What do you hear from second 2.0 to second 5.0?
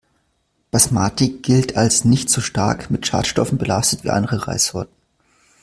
nicht so stark mit Schadstoffen belastet wie andere Reissorten.